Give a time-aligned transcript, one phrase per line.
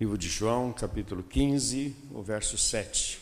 [0.00, 3.20] Livro de João, capítulo 15, o verso 7.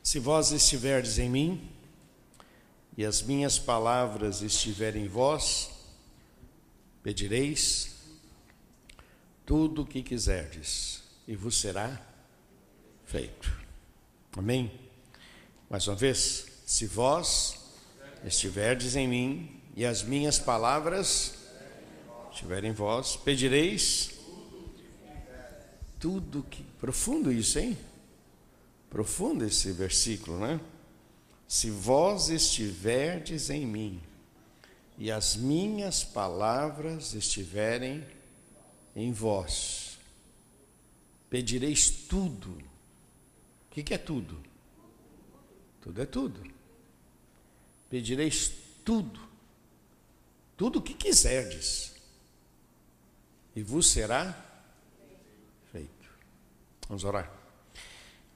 [0.00, 1.68] Se vós estiverdes em mim,
[2.96, 5.72] e as minhas palavras estiverem em vós,
[7.02, 7.96] pedireis
[9.44, 12.00] tudo o que quiserdes, e vos será
[13.06, 13.52] feito.
[14.38, 14.70] Amém?
[15.68, 17.58] Mais uma vez, se vós
[18.24, 21.36] estiverdes em mim e as minhas palavras
[22.30, 24.10] estiverem em vós, pedireis
[25.98, 26.62] tudo que.
[26.78, 27.78] Profundo isso, hein?
[28.90, 30.60] Profundo esse versículo, né?
[31.48, 34.02] Se vós estiverdes em mim
[34.98, 38.04] e as minhas palavras estiverem
[38.94, 39.98] em vós,
[41.30, 42.50] pedireis tudo.
[42.50, 44.38] O que, que é tudo?
[45.80, 46.42] Tudo é tudo.
[47.88, 48.52] Pedireis
[48.84, 49.29] tudo,
[50.60, 51.94] tudo o que quiserdes,
[53.56, 54.38] e vos será
[55.72, 56.06] feito.
[56.86, 57.32] Vamos orar.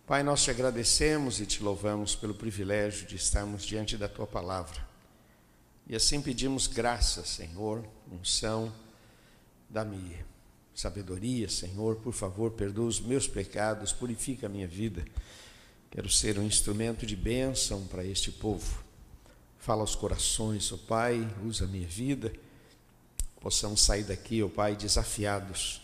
[0.06, 4.88] Pai, nós te agradecemos e te louvamos pelo privilégio de estarmos diante da tua palavra.
[5.86, 8.74] E assim pedimos graça, Senhor, unção,
[9.68, 10.24] dá-me
[10.74, 15.04] sabedoria, Senhor, por favor, perdoa os meus pecados, purifica a minha vida.
[15.90, 18.83] Quero ser um instrumento de bênção para este povo.
[19.64, 22.30] Fala aos corações, ó Pai, usa a minha vida.
[23.40, 25.80] Possamos sair daqui, ó Pai, desafiados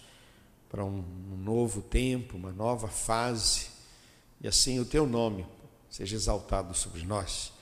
[0.69, 1.03] para um
[1.42, 3.69] novo tempo, uma nova fase,
[4.39, 5.47] e assim o teu nome
[5.89, 7.55] seja exaltado sobre nós,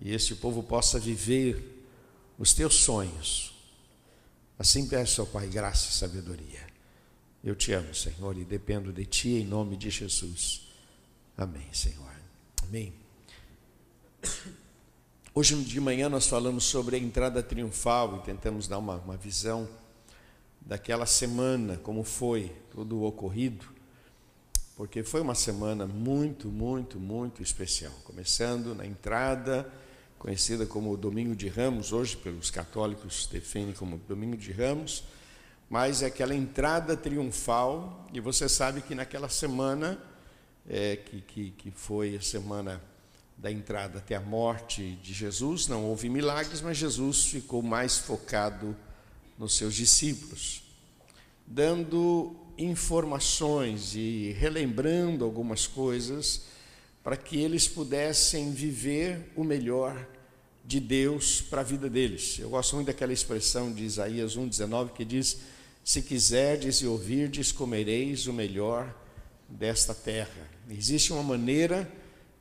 [0.00, 1.84] e este povo possa viver
[2.38, 3.52] os teus sonhos.
[4.56, 6.64] Assim peço ao Pai graça e sabedoria.
[7.42, 10.68] Eu te amo, Senhor, e dependo de Ti em nome de Jesus.
[11.36, 12.14] Amém, Senhor.
[12.62, 12.94] Amém.
[15.38, 19.68] Hoje de manhã nós falamos sobre a entrada triunfal e tentamos dar uma, uma visão
[20.62, 23.66] daquela semana, como foi tudo o ocorrido,
[24.74, 27.92] porque foi uma semana muito, muito, muito especial.
[28.04, 29.70] Começando na entrada,
[30.18, 35.04] conhecida como Domingo de Ramos, hoje pelos católicos defendem como Domingo de Ramos,
[35.68, 40.02] mas é aquela entrada triunfal, e você sabe que naquela semana
[40.66, 42.80] é, que, que, que foi a semana
[43.36, 48.76] da entrada até a morte de Jesus, não houve milagres, mas Jesus ficou mais focado
[49.38, 50.62] nos seus discípulos,
[51.46, 56.46] dando informações e relembrando algumas coisas
[57.04, 60.06] para que eles pudessem viver o melhor
[60.64, 62.38] de Deus para a vida deles.
[62.38, 65.38] Eu gosto muito daquela expressão de Isaías 1,19 que diz:
[65.84, 68.92] Se quiserdes e ouvirdes, comereis o melhor
[69.48, 70.50] desta terra.
[70.68, 71.88] Existe uma maneira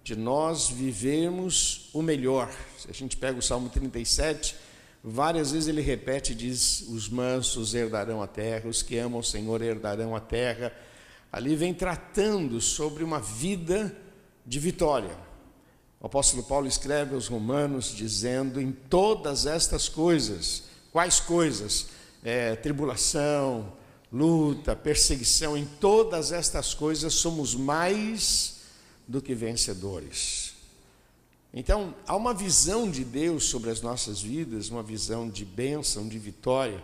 [0.05, 2.53] de nós vivermos o melhor.
[2.77, 4.55] Se a gente pega o Salmo 37,
[5.03, 9.23] várias vezes ele repete e diz: Os mansos herdarão a terra, os que amam o
[9.23, 10.71] Senhor herdarão a terra.
[11.31, 13.97] Ali vem tratando sobre uma vida
[14.45, 15.17] de vitória.
[15.99, 21.87] O apóstolo Paulo escreve aos Romanos dizendo: Em todas estas coisas, quais coisas?
[22.23, 23.73] É, tribulação,
[24.13, 28.54] luta, perseguição, em todas estas coisas somos mais
[29.07, 30.53] do que vencedores.
[31.53, 36.19] Então, há uma visão de Deus sobre as nossas vidas, uma visão de bênção, de
[36.19, 36.83] vitória,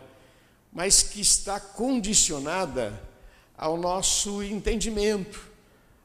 [0.71, 3.01] mas que está condicionada
[3.57, 5.49] ao nosso entendimento,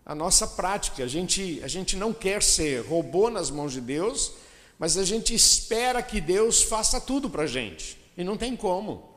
[0.05, 1.05] à nossa prática.
[1.05, 4.33] A gente, a gente não quer ser robô nas mãos de Deus,
[4.79, 9.15] mas a gente espera que Deus faça tudo para a gente, e não tem como.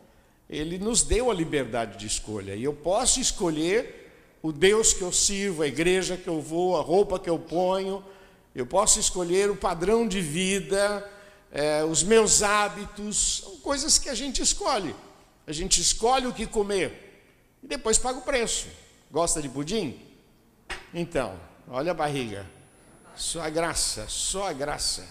[0.49, 2.55] Ele nos deu a liberdade de escolha.
[2.55, 3.98] E eu posso escolher
[4.41, 8.03] o Deus que eu sirvo, a igreja que eu vou, a roupa que eu ponho.
[8.55, 11.09] Eu posso escolher o padrão de vida,
[11.51, 13.41] é, os meus hábitos.
[13.43, 14.95] São coisas que a gente escolhe.
[15.45, 17.09] A gente escolhe o que comer
[17.63, 18.67] e depois paga o preço.
[19.11, 19.99] Gosta de pudim?
[20.93, 22.45] Então, olha a barriga.
[23.15, 25.05] Só a graça, só a graça.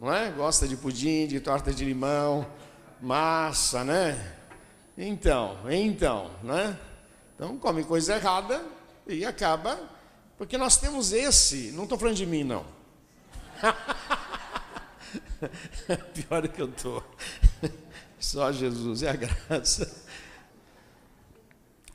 [0.00, 0.30] Não é?
[0.30, 2.46] Gosta de pudim, de torta de limão,
[3.00, 4.36] massa, né?
[4.96, 6.78] Então, então, né?
[7.42, 8.64] Então come coisa errada
[9.04, 9.76] e acaba,
[10.38, 12.64] porque nós temos esse, não estou falando de mim, não.
[16.14, 17.02] Pior que eu estou.
[18.20, 20.04] Só Jesus é a graça.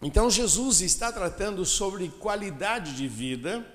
[0.01, 3.65] Então Jesus está tratando sobre qualidade de vida,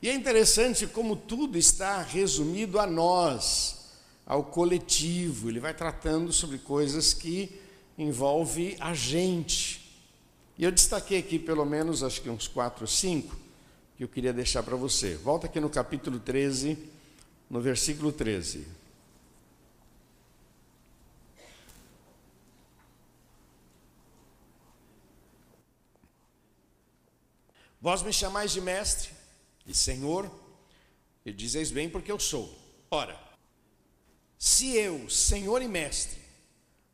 [0.00, 3.90] e é interessante como tudo está resumido a nós,
[4.24, 5.50] ao coletivo.
[5.50, 7.60] Ele vai tratando sobre coisas que
[7.98, 9.79] envolve a gente.
[10.60, 13.34] E eu destaquei aqui pelo menos, acho que uns quatro, cinco,
[13.96, 15.14] que eu queria deixar para você.
[15.14, 16.76] Volta aqui no capítulo 13,
[17.48, 18.66] no versículo 13.
[27.80, 29.12] Vós me chamais de mestre
[29.66, 30.30] e senhor,
[31.24, 32.54] e dizeis bem porque eu sou.
[32.90, 33.18] Ora,
[34.38, 36.20] se eu, senhor e mestre,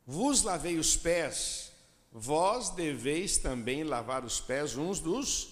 [0.05, 1.67] vos lavei os pés,
[2.19, 5.49] vós deveis também lavar os pés uns dos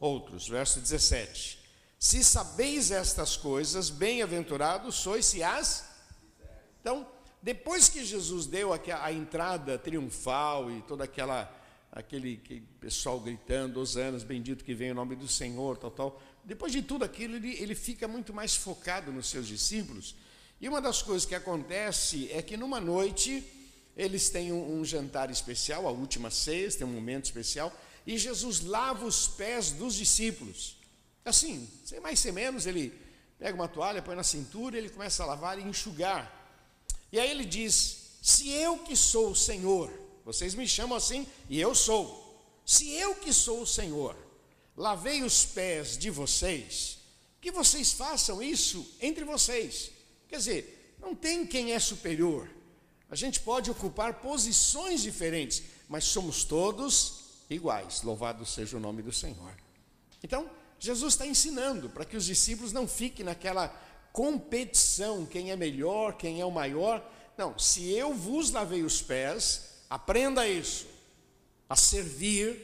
[0.00, 0.48] outros.
[0.48, 1.60] Verso 17.
[1.98, 5.88] Se sabeis estas coisas, bem-aventurados sois se as.
[6.80, 7.06] Então,
[7.40, 11.54] depois que Jesus deu a, entrada triunfal e toda aquela
[11.90, 12.36] aquele
[12.80, 16.22] pessoal gritando, anos bendito que vem o nome do Senhor, tal, tal.
[16.44, 20.14] Depois de tudo aquilo, ele, ele fica muito mais focado nos seus discípulos.
[20.60, 23.57] E uma das coisas que acontece é que numa noite
[23.98, 28.60] eles têm um, um jantar especial, a última ceia, tem um momento especial, e Jesus
[28.60, 30.76] lava os pés dos discípulos.
[31.24, 32.94] Assim, sem mais sem menos, ele
[33.38, 36.32] pega uma toalha, põe na cintura, ele começa a lavar e enxugar.
[37.10, 39.92] E aí ele diz: Se eu que sou o Senhor,
[40.24, 42.24] vocês me chamam assim e eu sou.
[42.64, 44.16] Se eu que sou o Senhor,
[44.76, 46.98] lavei os pés de vocês,
[47.40, 49.90] que vocês façam isso entre vocês.
[50.28, 52.48] Quer dizer, não tem quem é superior.
[53.10, 58.02] A gente pode ocupar posições diferentes, mas somos todos iguais.
[58.02, 59.54] Louvado seja o nome do Senhor.
[60.22, 63.68] Então, Jesus está ensinando para que os discípulos não fiquem naquela
[64.12, 67.06] competição, quem é melhor, quem é o maior.
[67.36, 70.86] Não, se eu vos lavei os pés, Aprenda isso,
[71.68, 72.60] a servir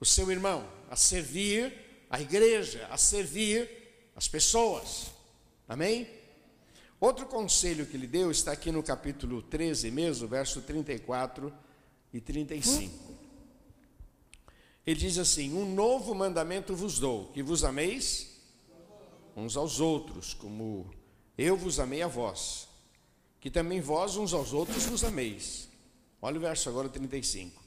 [0.00, 1.72] o seu irmão, a servir
[2.10, 3.70] a igreja, a servir
[4.16, 5.06] as pessoas.
[5.68, 6.08] Amém?
[7.06, 11.54] Outro conselho que ele deu está aqui no capítulo 13 mesmo, verso 34
[12.12, 12.92] e 35.
[14.84, 18.40] Ele diz assim: Um novo mandamento vos dou, que vos ameis
[19.36, 20.90] uns aos outros, como
[21.38, 22.66] eu vos amei a vós,
[23.40, 25.68] que também vós uns aos outros vos ameis.
[26.20, 27.62] Olha o verso agora 35.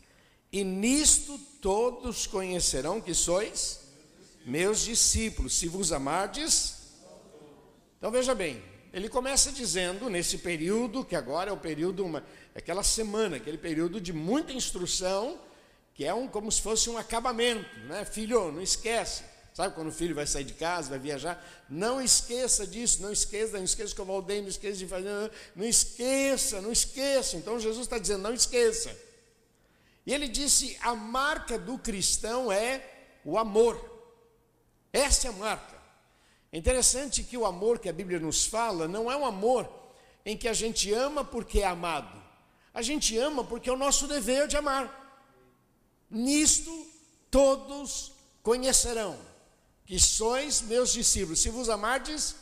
[0.51, 3.87] E nisto todos conhecerão que sois
[4.45, 6.75] meus discípulos, se vos amardes.
[7.97, 12.23] Então veja bem, ele começa dizendo nesse período, que agora é o período, uma,
[12.55, 15.39] aquela semana, aquele período de muita instrução,
[15.93, 18.05] que é um, como se fosse um acabamento, né?
[18.05, 19.23] Filho, não esquece.
[19.53, 21.43] Sabe quando o filho vai sair de casa, vai viajar?
[21.69, 25.65] Não esqueça disso, não esqueça, não esqueça que eu voltei, não esqueça de fazer, não
[25.65, 27.35] esqueça, não esqueça.
[27.35, 28.97] Então Jesus está dizendo, não esqueça.
[30.05, 32.83] E ele disse: a marca do cristão é
[33.25, 33.77] o amor.
[34.93, 35.78] Essa é a marca.
[36.51, 39.69] É interessante que o amor que a Bíblia nos fala não é um amor
[40.25, 42.19] em que a gente ama porque é amado.
[42.73, 44.95] A gente ama porque é o nosso dever de amar.
[46.09, 46.87] Nisto
[47.29, 48.11] todos
[48.41, 49.17] conhecerão
[49.85, 52.35] que sois meus discípulos, se vos amardes,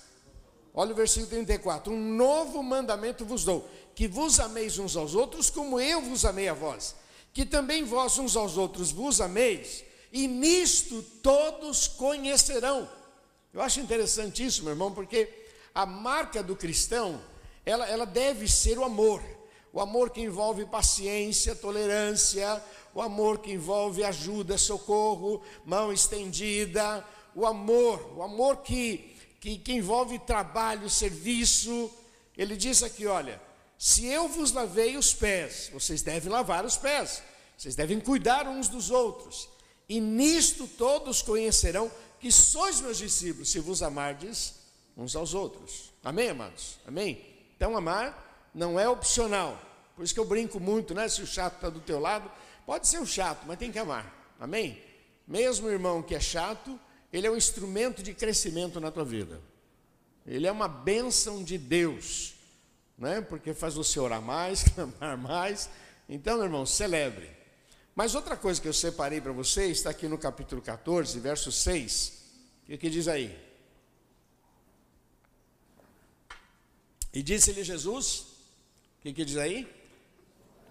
[0.73, 5.49] olha o versículo 34, um novo mandamento vos dou, que vos ameis uns aos outros,
[5.49, 6.93] como eu vos amei a vós,
[7.33, 12.89] que também vós uns aos outros vos ameis, e nisto todos conhecerão.
[13.53, 13.79] Eu acho
[14.63, 15.29] meu irmão, porque
[15.73, 17.21] a marca do cristão,
[17.65, 19.21] ela, ela deve ser o amor,
[19.71, 22.63] o amor que envolve paciência, tolerância,
[22.93, 27.05] o amor que envolve ajuda, socorro, mão estendida,
[27.35, 31.91] o amor, o amor que, que, que envolve trabalho, serviço.
[32.35, 33.39] Ele diz aqui: olha,
[33.77, 37.21] se eu vos lavei os pés, vocês devem lavar os pés,
[37.55, 39.47] vocês devem cuidar uns dos outros,
[39.87, 44.55] e nisto todos conhecerão que sois meus discípulos, se vos amardes
[44.95, 45.93] uns aos outros.
[46.03, 46.79] Amém, amados?
[46.87, 47.23] Amém?
[47.55, 49.61] Então, amar não é opcional.
[49.95, 51.07] Por isso que eu brinco muito, né?
[51.07, 52.29] Se o chato está do teu lado,
[52.65, 54.33] pode ser o chato, mas tem que amar.
[54.39, 54.81] Amém?
[55.27, 56.79] Mesmo o irmão que é chato,
[57.11, 59.41] ele é um instrumento de crescimento na tua vida.
[60.25, 62.35] Ele é uma bênção de Deus,
[62.97, 63.21] né?
[63.21, 65.69] porque faz você orar mais, clamar mais.
[66.09, 67.36] Então, meu irmão, celebre.
[67.97, 72.13] Mas outra coisa que eu separei para você está aqui no capítulo 14, verso 6.
[72.61, 73.35] O que, que diz aí?
[77.11, 79.67] E disse-lhe Jesus, o que, que diz aí?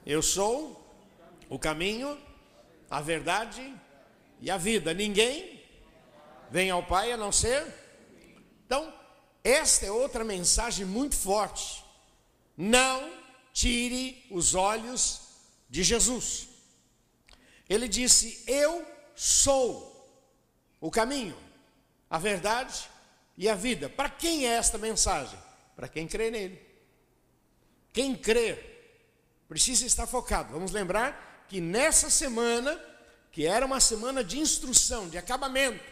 [0.06, 0.88] Eu sou
[1.48, 2.16] o caminho,
[2.88, 3.74] a verdade
[4.40, 4.94] e a vida.
[4.94, 5.60] Ninguém
[6.48, 7.66] vem ao Pai a não ser.
[8.64, 8.94] Então,
[9.42, 11.84] esta é outra mensagem muito forte.
[12.56, 13.10] Não
[13.52, 15.22] tire os olhos
[15.68, 16.45] de Jesus.
[17.68, 19.92] Ele disse: Eu sou
[20.80, 21.36] o caminho,
[22.08, 22.88] a verdade
[23.36, 23.88] e a vida.
[23.88, 25.38] Para quem é esta mensagem?
[25.74, 26.60] Para quem crê nele.
[27.92, 28.76] Quem crer
[29.48, 30.52] precisa estar focado.
[30.52, 32.78] Vamos lembrar que nessa semana,
[33.32, 35.84] que era uma semana de instrução, de acabamento,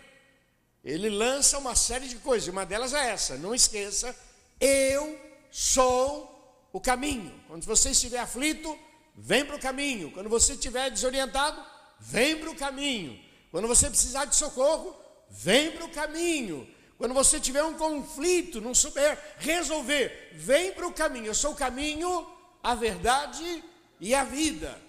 [0.85, 4.15] ele lança uma série de coisas, uma delas é essa: não esqueça,
[4.61, 5.19] eu
[5.51, 7.33] sou o caminho.
[7.49, 8.79] Quando você estiver aflito,
[9.15, 10.11] vem para o caminho.
[10.11, 11.63] Quando você estiver desorientado,
[11.99, 13.19] vem para o caminho.
[13.51, 14.97] Quando você precisar de socorro,
[15.31, 16.69] vem para o caminho.
[16.99, 21.27] Quando você tiver um conflito, não souber resolver, vem para o caminho.
[21.27, 22.27] Eu sou o caminho,
[22.63, 23.65] a verdade
[24.01, 24.81] e a vida.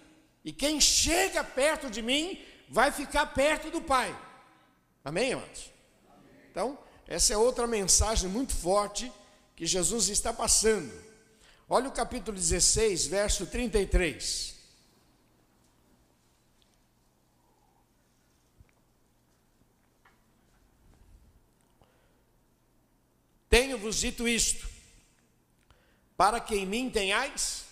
[0.43, 2.39] E quem chega perto de mim
[2.69, 4.15] vai ficar perto do Pai.
[5.03, 5.71] Amém, amados?
[6.51, 6.77] Então,
[7.07, 9.11] essa é outra mensagem muito forte
[9.55, 10.91] que Jesus está passando.
[11.67, 14.53] Olha o capítulo 16, verso 33.
[23.49, 24.69] Tenho-vos dito isto,
[26.15, 27.65] para que em mim tenhais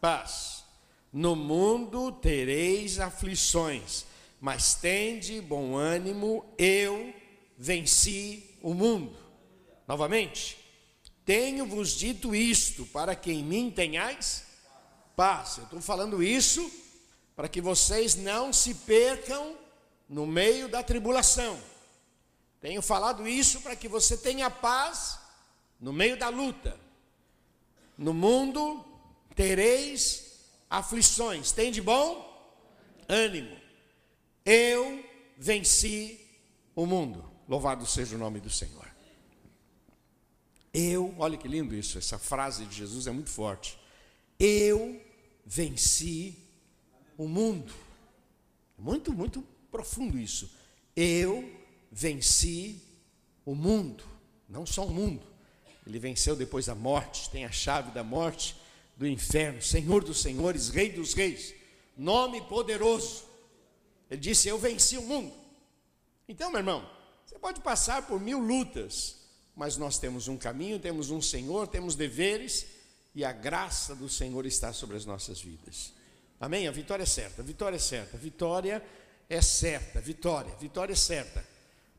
[0.00, 0.64] paz.
[1.10, 4.04] No mundo tereis aflições,
[4.40, 7.14] mas tende bom ânimo, eu
[7.56, 9.16] venci o mundo.
[9.86, 10.63] Novamente,
[11.24, 14.44] tenho-vos dito isto, para que em mim tenhais
[15.16, 15.58] paz.
[15.58, 16.70] Eu estou falando isso
[17.34, 19.56] para que vocês não se percam
[20.08, 21.58] no meio da tribulação.
[22.60, 25.18] Tenho falado isso para que você tenha paz
[25.80, 26.78] no meio da luta.
[27.96, 28.84] No mundo
[29.34, 32.32] tereis aflições, tem de bom
[33.08, 33.56] ânimo.
[34.44, 35.04] Eu
[35.36, 36.20] venci
[36.74, 37.30] o mundo.
[37.48, 38.83] Louvado seja o nome do Senhor.
[40.74, 43.78] Eu, olha que lindo isso, essa frase de Jesus é muito forte.
[44.40, 45.00] Eu
[45.46, 46.36] venci
[47.16, 47.72] o mundo.
[48.76, 49.40] Muito, muito
[49.70, 50.50] profundo isso.
[50.96, 51.48] Eu
[51.92, 52.82] venci
[53.46, 54.02] o mundo,
[54.48, 55.24] não só o mundo.
[55.86, 58.56] Ele venceu depois da morte, tem a chave da morte,
[58.96, 61.54] do inferno, Senhor dos senhores, Rei dos reis,
[61.96, 63.24] nome poderoso.
[64.10, 65.32] Ele disse: Eu venci o mundo.
[66.28, 66.88] Então, meu irmão,
[67.24, 69.23] você pode passar por mil lutas,
[69.56, 72.66] mas nós temos um caminho, temos um Senhor, temos deveres,
[73.14, 75.92] e a graça do Senhor está sobre as nossas vidas.
[76.40, 76.66] Amém?
[76.66, 78.84] A vitória é certa, a vitória é certa, a vitória
[79.28, 81.44] é certa, vitória, vitória é certa.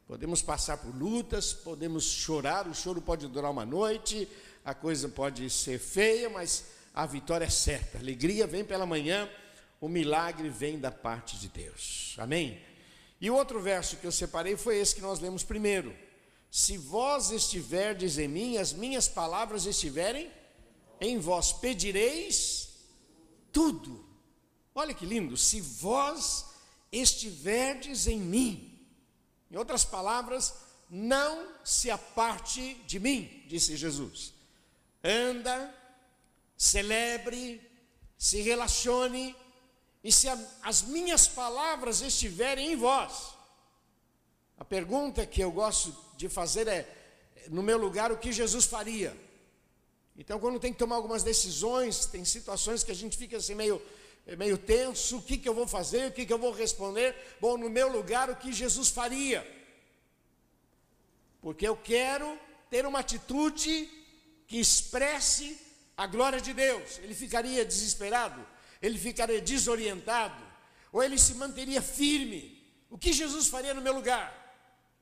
[0.08, 4.28] Podemos passar por lutas, podemos chorar, o choro pode durar uma noite,
[4.64, 7.98] a coisa pode ser feia, mas a vitória é certa.
[7.98, 9.30] A alegria vem pela manhã,
[9.82, 12.16] o milagre vem da parte de Deus.
[12.20, 12.62] Amém?
[13.20, 15.96] E o outro verso que eu separei foi esse que nós lemos primeiro.
[16.56, 20.32] Se vós estiverdes em mim, as minhas palavras estiverem
[21.02, 22.70] em vós, pedireis
[23.52, 24.08] tudo.
[24.74, 26.46] Olha que lindo, se vós
[26.90, 28.88] estiverdes em mim,
[29.52, 30.54] em outras palavras,
[30.90, 34.34] não se aparte de mim, disse Jesus.
[35.04, 35.76] Anda,
[36.56, 37.62] celebre,
[38.18, 39.36] se relacione,
[40.02, 40.30] e se
[40.64, 43.35] as minhas palavras estiverem em vós.
[44.58, 46.88] A pergunta que eu gosto de fazer é:
[47.50, 49.16] no meu lugar, o que Jesus faria?
[50.18, 53.82] Então, quando tem que tomar algumas decisões, tem situações que a gente fica assim meio
[54.38, 57.16] meio tenso, o que, que eu vou fazer, o que, que eu vou responder?
[57.40, 59.46] Bom, no meu lugar, o que Jesus faria?
[61.42, 62.40] Porque eu quero
[62.72, 63.88] ter uma atitude
[64.48, 65.60] que expresse
[65.96, 66.98] a glória de Deus.
[67.04, 68.44] Ele ficaria desesperado?
[68.82, 70.44] Ele ficaria desorientado?
[70.92, 72.66] Ou ele se manteria firme?
[72.90, 74.45] O que Jesus faria no meu lugar?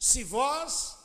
[0.04, 0.98] Se vós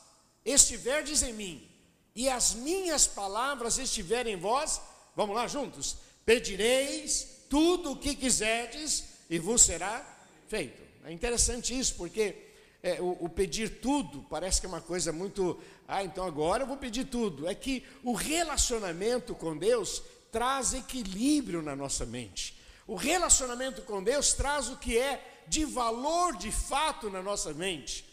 [0.43, 1.71] estiverdes em mim
[2.13, 4.81] e as minhas palavras estiverem em vós,
[5.15, 10.05] vamos lá juntos, pedireis tudo o que quiserdes e vos será
[10.49, 10.81] feito.
[11.05, 12.51] É interessante isso, porque
[12.83, 15.57] é, o, o, pedir tudo parece que é uma coisa muito.
[15.87, 17.47] Ah, então agora eu vou pedir tudo.
[17.47, 22.59] É que o relacionamento com Deus traz equilíbrio na nossa mente.
[22.85, 28.08] O relacionamento com Deus traz o que é de valor de fato na nossa mente.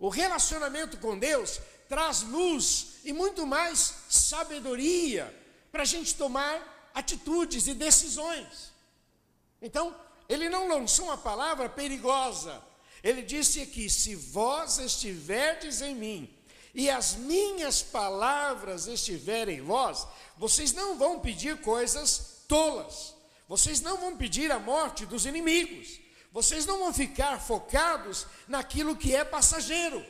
[0.00, 5.32] O relacionamento com Deus traz luz e muito mais sabedoria
[5.70, 8.72] para a gente tomar atitudes e decisões.
[9.60, 9.94] Então,
[10.26, 12.62] ele não lançou uma palavra perigosa.
[13.02, 16.34] Ele disse aqui: se vós estiverdes em mim
[16.74, 23.14] e as minhas palavras estiverem em vós, vocês não vão pedir coisas tolas.
[23.48, 26.00] Vocês não vão pedir a morte dos inimigos.
[26.32, 30.04] Vocês não vão ficar focados naquilo que é passageiro.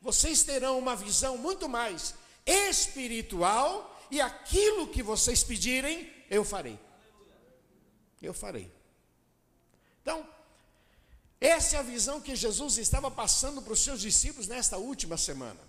[0.00, 2.14] Vocês terão uma visão muito mais
[2.46, 6.78] espiritual e aquilo que vocês pedirem, eu farei.
[8.22, 8.70] Eu farei.
[10.02, 10.26] Então,
[11.40, 15.60] essa é a visão que Jesus estava passando para os seus discípulos nesta última semana.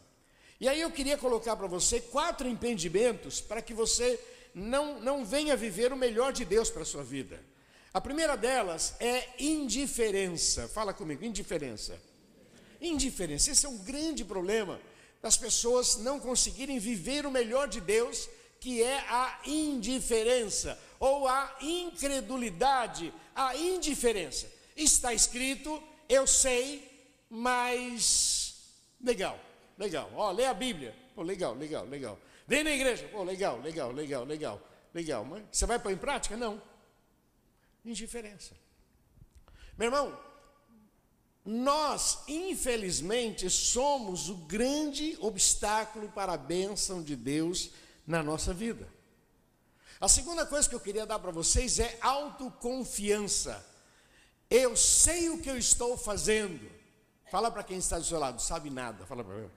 [0.59, 4.19] E aí eu queria colocar para você quatro impedimentos para que você
[4.53, 7.43] não, não venha viver o melhor de Deus para a sua vida.
[7.95, 10.67] A primeira delas é indiferença.
[10.67, 11.97] Fala comigo, indiferença.
[12.81, 14.81] Indiferença, esse é um grande problema
[15.21, 18.27] das pessoas não conseguirem viver o melhor de Deus,
[18.59, 24.51] que é a indiferença ou a incredulidade a indiferença.
[24.75, 28.55] Está escrito, eu sei, mas
[29.01, 29.39] legal,
[29.77, 30.11] legal.
[30.17, 30.93] Ó, lê a Bíblia.
[31.15, 32.19] Pô, legal, legal, legal.
[32.45, 33.07] Vem na igreja.
[33.09, 34.61] Pô, legal, legal, legal, legal,
[34.93, 35.23] legal.
[35.23, 36.35] Mas você vai pôr em prática?
[36.35, 36.74] Não.
[37.85, 38.53] Indiferença.
[39.77, 40.17] Meu irmão,
[41.45, 47.69] nós, infelizmente, somos o grande obstáculo para a bênção de Deus
[48.07, 48.87] na nossa vida.
[50.01, 53.63] A segunda coisa que eu queria dar para vocês é autoconfiança.
[54.49, 56.69] Eu sei o que eu estou fazendo.
[57.29, 59.05] Fala para quem está do seu lado, sabe nada.
[59.05, 59.49] Fala para mim.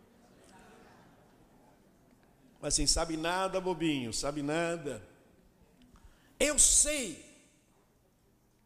[2.60, 5.02] Assim, sabe nada, bobinho, sabe nada.
[6.38, 7.27] Eu sei.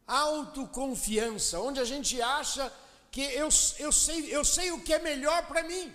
[0.07, 2.71] Autoconfiança, onde a gente acha
[3.11, 5.93] que eu, eu, sei, eu sei o que é melhor para mim.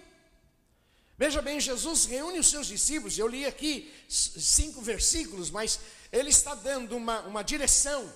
[1.16, 5.80] Veja bem, Jesus reúne os seus discípulos, eu li aqui cinco versículos, mas
[6.12, 8.10] ele está dando uma, uma direção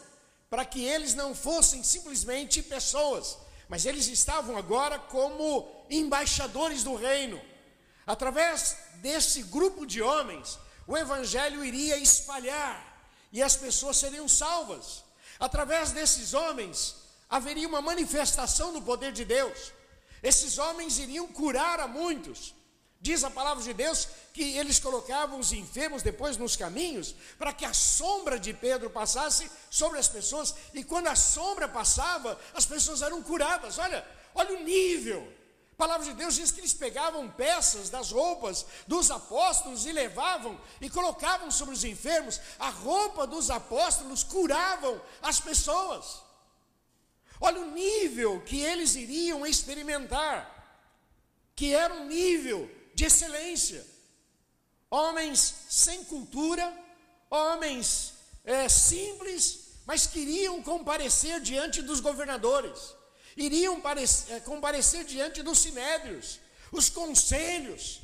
[0.49, 7.41] para que eles não fossem simplesmente pessoas, mas eles estavam agora como embaixadores do reino.
[8.07, 15.03] Através desse grupo de homens, o evangelho iria espalhar e as pessoas seriam salvas.
[15.43, 16.95] Através desses homens,
[17.29, 19.73] haveria uma manifestação do poder de Deus.
[20.23, 22.55] Esses homens iriam curar a muitos.
[23.01, 27.65] Diz a palavra de Deus que eles colocavam os enfermos depois nos caminhos, para que
[27.65, 33.03] a sombra de Pedro passasse sobre as pessoas, e quando a sombra passava, as pessoas
[33.03, 33.79] eram curadas.
[33.79, 34.07] Olha,
[34.37, 35.27] olha o nível.
[35.83, 40.89] Palavra de Deus diz que eles pegavam peças das roupas dos apóstolos e levavam e
[40.89, 42.41] colocavam sobre os enfermos.
[42.57, 46.23] A roupa dos apóstolos curavam as pessoas.
[47.41, 50.39] Olha o nível que eles iriam experimentar,
[51.57, 53.85] que era um nível de excelência.
[54.89, 56.73] Homens sem cultura,
[57.29, 58.13] homens
[58.45, 62.95] é, simples, mas queriam comparecer diante dos governadores,
[63.37, 63.81] iriam
[64.29, 66.41] é, comparecer diante dos sinédrios,
[66.71, 68.01] os conselhos.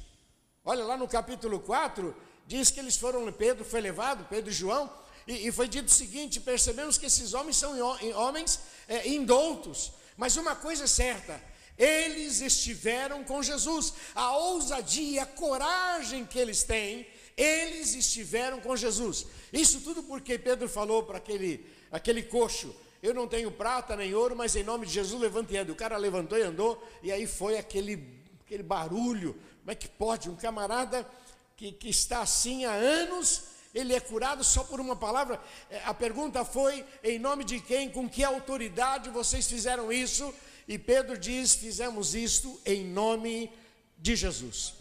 [0.64, 2.14] Olha lá no capítulo 4,
[2.47, 4.91] diz que eles foram, Pedro foi levado, Pedro e João,
[5.27, 7.79] e, e foi dito o seguinte: percebemos que esses homens são
[8.17, 11.41] homens é, indoutos, mas uma coisa é certa,
[11.79, 13.95] eles estiveram com Jesus.
[14.14, 19.27] A ousadia, a coragem que eles têm, eles estiveram com Jesus.
[19.53, 24.35] Isso tudo porque Pedro falou para aquele, aquele coxo: Eu não tenho prata nem ouro,
[24.35, 25.71] mas em nome de Jesus levante e ande.
[25.71, 29.35] O cara levantou e andou, e aí foi aquele, aquele barulho.
[29.61, 30.29] Como é que pode?
[30.29, 31.09] Um camarada
[31.57, 35.41] que, que está assim há anos ele é curado só por uma palavra.
[35.71, 40.35] É, a pergunta foi: em nome de quem, com que autoridade vocês fizeram isso?
[40.67, 43.53] E Pedro diz: fizemos isto em nome
[43.97, 44.75] de Jesus.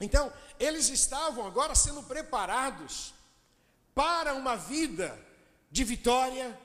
[0.00, 3.14] Então, eles estavam agora sendo preparados
[3.94, 5.16] para uma vida
[5.70, 6.58] de vitória,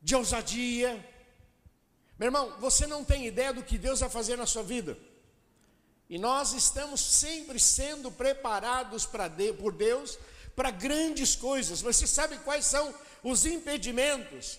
[0.00, 1.04] de ousadia.
[2.18, 4.98] Meu irmão, você não tem ideia do que Deus vai fazer na sua vida.
[6.08, 9.06] E nós estamos sempre sendo preparados
[9.36, 10.18] de, por Deus
[10.56, 11.80] para grandes coisas.
[11.82, 14.58] Você sabe quais são os impedimentos?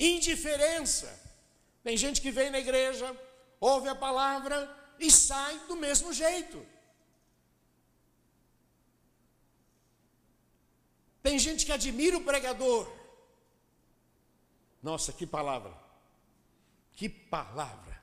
[0.00, 1.08] Indiferença.
[1.84, 3.14] Tem gente que vem na igreja,
[3.60, 6.64] ouve a palavra e sai do mesmo jeito.
[11.22, 12.90] Tem gente que admira o pregador.
[14.82, 15.72] Nossa, que palavra!
[16.94, 17.96] Que palavra!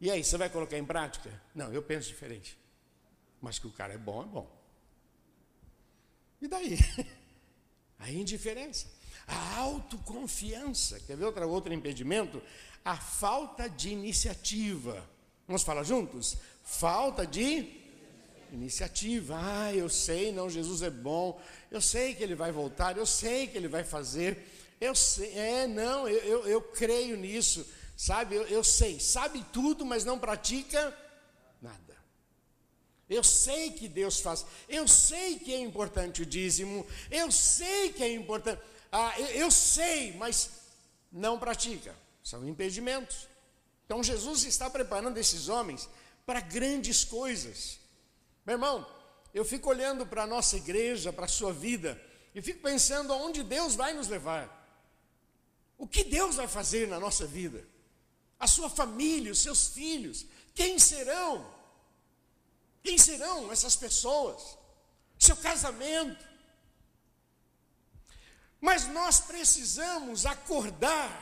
[0.00, 1.40] E aí, você vai colocar em prática?
[1.54, 2.58] Não, eu penso diferente.
[3.40, 4.62] Mas que o cara é bom, é bom.
[6.40, 6.76] E daí?
[8.02, 8.88] A indiferença,
[9.28, 10.98] a autoconfiança.
[11.06, 12.42] Quer ver outra, outro impedimento?
[12.84, 15.08] A falta de iniciativa.
[15.46, 16.36] Vamos falar juntos?
[16.64, 17.80] Falta de
[18.52, 19.38] iniciativa.
[19.40, 21.40] Ah, eu sei, não, Jesus é bom.
[21.70, 22.96] Eu sei que ele vai voltar.
[22.96, 24.48] Eu sei que ele vai fazer.
[24.82, 27.64] Eu sei, é, não, eu, eu, eu creio nisso.
[27.96, 30.92] Sabe, eu, eu sei, sabe tudo, mas não pratica
[31.60, 31.96] nada.
[33.08, 38.02] Eu sei que Deus faz, eu sei que é importante o dízimo, eu sei que
[38.02, 40.50] é importante, ah, eu, eu sei, mas
[41.12, 41.94] não pratica.
[42.20, 43.28] São impedimentos.
[43.86, 45.88] Então Jesus está preparando esses homens
[46.26, 47.78] para grandes coisas.
[48.44, 48.84] Meu irmão,
[49.32, 52.02] eu fico olhando para a nossa igreja, para a sua vida,
[52.34, 54.61] e fico pensando aonde Deus vai nos levar.
[55.82, 57.60] O que Deus vai fazer na nossa vida?
[58.42, 60.26] a sua família, os seus filhos.
[60.52, 61.48] Quem serão?
[62.82, 64.58] Quem serão essas pessoas?
[65.16, 66.26] Seu casamento.
[68.60, 71.12] Mas nós precisamos acordar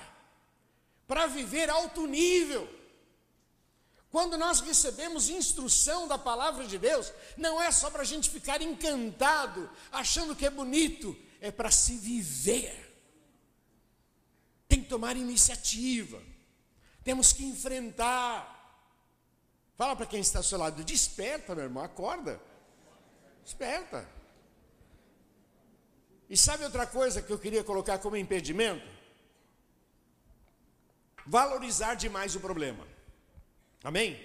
[1.07, 2.67] para viver alto nível.
[4.11, 8.63] Quando nós recebemos instrução da palavra de Deus, não é só para a gente ficar
[8.63, 12.90] encantado, achando que é bonito, é para se viver.
[14.71, 16.23] Tem que tomar iniciativa.
[17.03, 18.57] Temos que enfrentar.
[19.77, 22.41] Fala para quem está ao seu lado, desperta, meu irmão, acorda.
[23.45, 24.09] Desperta.
[26.29, 28.87] E sabe outra coisa que eu queria colocar como impedimento?
[31.27, 32.87] Valorizar demais o problema.
[33.83, 34.25] Amém?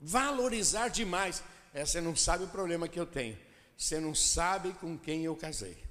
[0.00, 1.42] Valorizar demais.
[1.74, 3.38] É, você não sabe o problema que eu tenho.
[3.76, 5.85] Você não sabe com quem eu casei.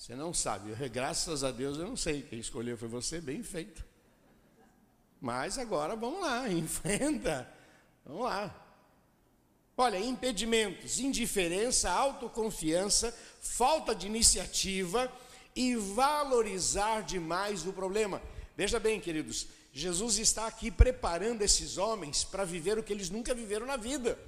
[0.00, 0.72] Você não sabe.
[0.88, 2.22] Graças a Deus eu não sei.
[2.22, 3.84] Quem escolheu foi você, bem feito.
[5.20, 7.46] Mas agora vamos lá, enfrenta.
[8.06, 8.66] Vamos lá.
[9.76, 15.12] Olha, impedimentos, indiferença, autoconfiança, falta de iniciativa
[15.54, 18.22] e valorizar demais o problema.
[18.56, 23.34] Veja bem, queridos, Jesus está aqui preparando esses homens para viver o que eles nunca
[23.34, 24.18] viveram na vida.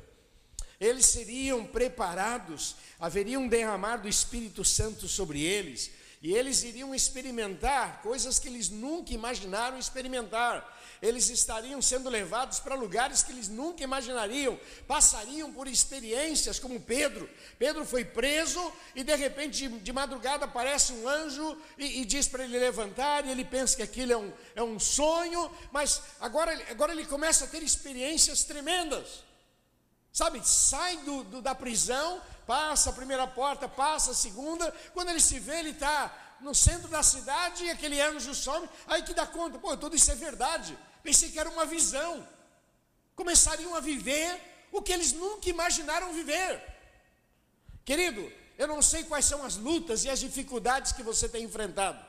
[0.83, 8.03] Eles seriam preparados, haveria um derramar do Espírito Santo sobre eles, e eles iriam experimentar
[8.03, 10.81] coisas que eles nunca imaginaram experimentar.
[11.01, 17.31] Eles estariam sendo levados para lugares que eles nunca imaginariam, passariam por experiências como Pedro.
[17.61, 22.43] Pedro foi preso e de repente, de, madrugada, aparece um anjo e, e diz para
[22.43, 26.91] ele levantar, e ele pensa que aquilo é um, é um sonho, mas agora, agora
[26.91, 29.31] ele começa a ter experiências tremendas.
[30.13, 35.21] Sabe, sai do, do, da prisão, passa a primeira porta, passa a segunda, quando ele
[35.21, 39.27] se vê, ele está no centro da cidade e aquele anjo some, aí que dá
[39.27, 42.29] conta, pô, tudo isso é verdade, pensei que era uma visão.
[43.15, 44.39] Começariam a viver
[44.71, 46.63] o que eles nunca imaginaram viver.
[47.85, 52.05] Querido, eu não sei quais são as lutas e as dificuldades que você tem enfrentado,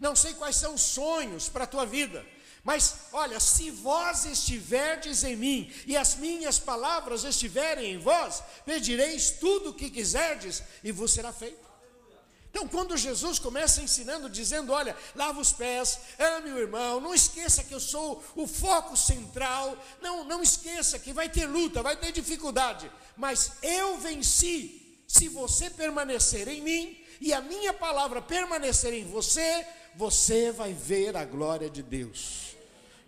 [0.00, 2.26] não sei quais são os sonhos para a tua vida,
[2.66, 9.30] mas olha, se vós estiverdes em mim e as minhas palavras estiverem em vós, pedireis
[9.30, 11.64] tudo o que quiserdes e vos será feito.
[12.50, 17.62] Então, quando Jesus começa ensinando, dizendo: Olha, lava os pés, ame o irmão, não esqueça
[17.62, 22.10] que eu sou o foco central, não, não esqueça que vai ter luta, vai ter
[22.10, 25.04] dificuldade, mas eu venci.
[25.06, 31.16] Se você permanecer em mim e a minha palavra permanecer em você, você vai ver
[31.16, 32.55] a glória de Deus.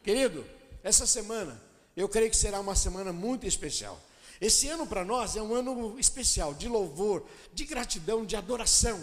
[0.02, 0.44] Querido,
[0.82, 1.60] essa semana
[1.96, 4.00] eu creio que será uma semana muito especial.
[4.40, 9.00] Esse ano para nós é um ano especial de louvor, de gratidão, de adoração.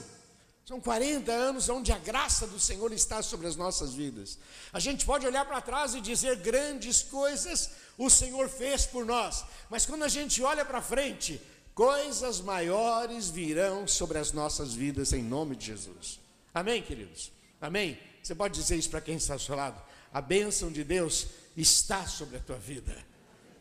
[0.66, 4.40] São 40 anos onde a graça do Senhor está sobre as nossas vidas.
[4.74, 9.46] A gente pode olhar para trás e dizer grandes coisas o Senhor fez por nós,
[9.70, 11.40] mas quando a gente olha para frente,
[11.74, 16.20] coisas maiores virão sobre as nossas vidas em nome de Jesus.
[16.54, 17.32] Amém, queridos?
[17.62, 18.00] Amém?
[18.24, 19.82] Você pode dizer isso para quem está ao seu lado?
[20.16, 22.96] A bênção de Deus está sobre a tua vida.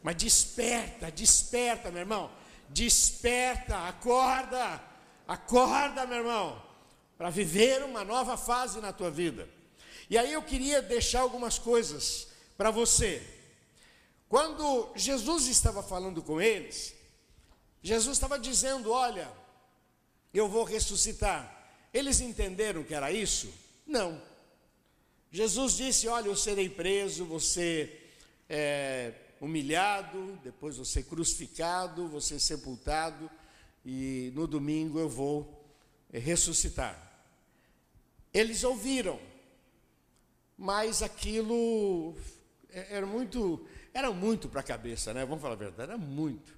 [0.04, 2.30] Mas desperta, desperta, meu irmão.
[2.68, 4.80] Desperta, acorda,
[5.26, 6.64] acorda, meu irmão,
[7.18, 9.48] para viver uma nova fase na tua vida.
[10.08, 13.20] E aí eu queria deixar algumas coisas para você.
[14.28, 16.94] Quando Jesus estava falando com eles,
[17.82, 19.28] Jesus estava dizendo: Olha,
[20.32, 21.68] eu vou ressuscitar.
[21.92, 23.52] Eles entenderam que era isso?
[23.84, 24.22] Não.
[25.34, 27.92] Jesus disse: Olha, eu serei preso, você
[28.48, 33.28] é, humilhado, depois você crucificado, você sepultado,
[33.84, 35.66] e no domingo eu vou
[36.12, 36.96] é, ressuscitar.
[38.32, 39.18] Eles ouviram,
[40.56, 42.14] mas aquilo
[42.70, 45.26] é, era muito, era muito para a cabeça, né?
[45.26, 46.56] Vamos falar a verdade, era muito.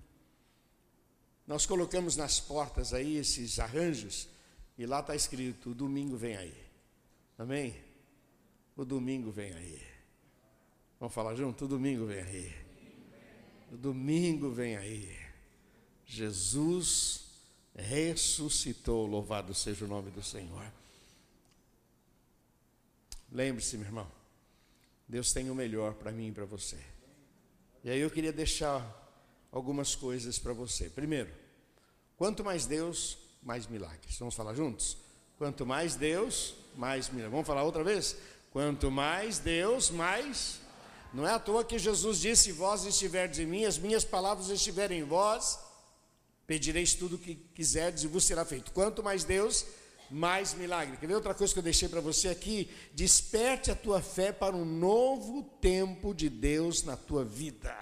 [1.47, 4.29] Nós colocamos nas portas aí esses arranjos,
[4.77, 6.55] e lá está escrito: domingo vem aí.
[7.39, 7.86] Amém?
[8.77, 9.83] O domingo vem aí.
[11.01, 11.65] Vamos falar junto?
[11.65, 12.55] O domingo vem aí.
[13.73, 15.17] O domingo vem aí.
[16.05, 17.25] Jesus
[17.75, 20.71] ressuscitou, louvado seja o nome do Senhor.
[23.33, 24.11] Lembre-se, meu irmão,
[25.09, 26.79] Deus tem o melhor para mim e para você.
[27.83, 28.85] E aí eu queria deixar
[29.51, 30.89] algumas coisas para você.
[30.89, 31.33] Primeiro,
[32.17, 34.19] quanto mais Deus, mais milagres.
[34.19, 34.97] Vamos falar juntos?
[35.39, 37.33] Quanto mais Deus, mais milagres.
[37.33, 38.17] Vamos falar outra vez?
[38.57, 40.61] Quanto mais Deus, mais.
[41.13, 45.01] Não é à toa que Jesus disse: Vós estiverdes em mim, as minhas palavras estiverem
[45.01, 45.59] em vós,
[46.47, 48.73] pedireis tudo o que quiserdes e vos será feito.
[48.73, 49.67] Quanto mais Deus,
[50.11, 50.97] mais milagre.
[50.97, 52.71] Quer ver outra coisa que eu deixei para você aqui?
[52.95, 57.77] Desperte a tua fé para um novo tempo de Deus na tua vida.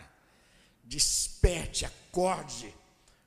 [0.83, 2.75] Desperte, acorde.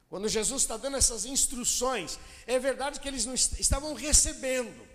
[0.09, 4.85] Quando Jesus está dando essas instruções, é verdade que eles não estavam recebendo,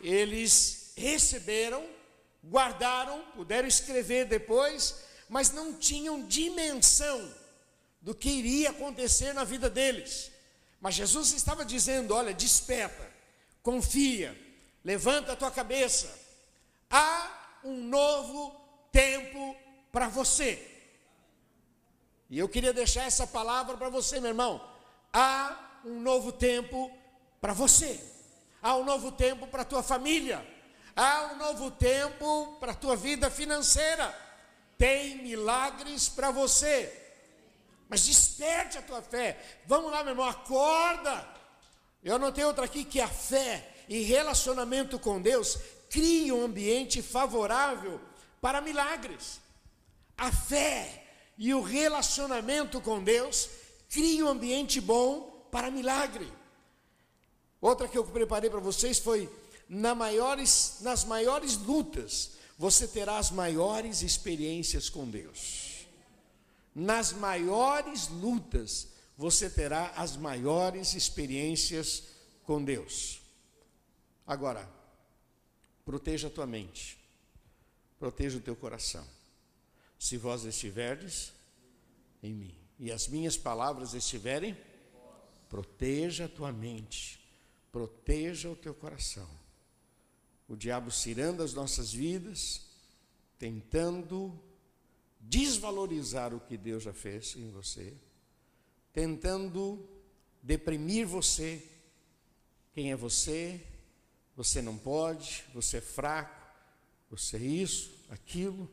[0.00, 1.84] eles receberam,
[2.42, 7.32] guardaram, puderam escrever depois, mas não tinham dimensão
[8.00, 10.30] do que iria acontecer na vida deles.
[10.80, 13.10] Mas Jesus estava dizendo: olha, desperta,
[13.62, 14.38] confia,
[14.84, 16.24] levanta a tua cabeça,
[16.96, 18.54] Há um novo
[18.92, 19.56] tempo
[19.90, 20.70] para você.
[22.30, 24.64] E eu queria deixar essa palavra para você, meu irmão.
[25.12, 26.88] Há um novo tempo
[27.40, 28.00] para você.
[28.62, 30.46] Há um novo tempo para a tua família.
[30.96, 34.14] Há um novo tempo para a tua vida financeira.
[34.78, 36.92] Tem milagres para você.
[37.88, 39.38] Mas desperte a tua fé.
[39.66, 41.28] Vamos lá, meu irmão, acorda.
[42.02, 45.58] Eu tenho outra aqui que a fé e relacionamento com Deus
[45.90, 48.00] crie um ambiente favorável
[48.40, 49.40] para milagres.
[50.16, 51.04] A fé
[51.36, 53.48] e o relacionamento com Deus
[53.90, 56.32] cria um ambiente bom para milagre.
[57.60, 59.30] Outra que eu preparei para vocês foi
[59.68, 65.86] na maiores, nas maiores lutas, você terá as maiores experiências com Deus.
[66.74, 72.04] Nas maiores lutas, você terá as maiores experiências
[72.44, 73.20] com Deus.
[74.26, 74.68] Agora,
[75.84, 76.98] proteja a tua mente,
[77.98, 79.06] proteja o teu coração.
[79.98, 81.32] Se vós estiverdes
[82.22, 84.56] em mim e as minhas palavras estiverem,
[85.48, 87.20] proteja a tua mente,
[87.70, 89.28] proteja o teu coração.
[90.48, 92.62] O diabo cirando as nossas vidas,
[93.38, 94.38] tentando
[95.20, 97.94] desvalorizar o que Deus já fez em você,
[98.92, 99.82] tentando
[100.42, 101.62] deprimir você.
[102.72, 103.60] Quem é você?
[104.36, 106.44] Você não pode, você é fraco,
[107.08, 108.68] você é isso, aquilo.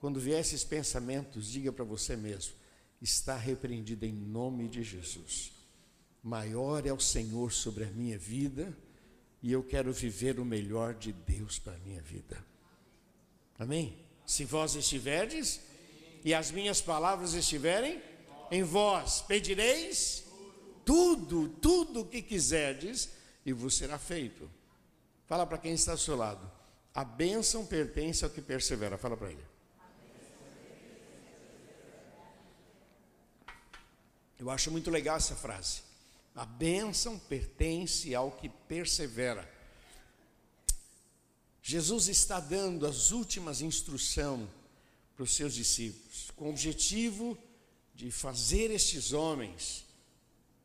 [0.00, 2.54] Quando vier esses pensamentos, diga para você mesmo:
[3.00, 5.52] está repreendido em nome de Jesus.
[6.22, 8.76] Maior é o Senhor sobre a minha vida
[9.44, 12.42] e eu quero viver o melhor de Deus para a minha vida.
[13.58, 13.94] Amém?
[14.24, 15.60] Se vós estiverdes
[16.24, 18.02] e as minhas palavras estiverem
[18.50, 20.24] em vós, pedireis
[20.82, 23.10] tudo, tudo o que quiserdes
[23.44, 24.50] e vos será feito.
[25.26, 26.50] Fala para quem está ao seu lado.
[26.94, 28.96] A bênção pertence ao que persevera.
[28.96, 29.44] Fala para ele.
[34.38, 35.82] Eu acho muito legal essa frase.
[36.34, 39.48] A bênção pertence ao que persevera.
[41.62, 44.48] Jesus está dando as últimas instruções
[45.14, 47.38] para os seus discípulos, com o objetivo
[47.94, 49.84] de fazer estes homens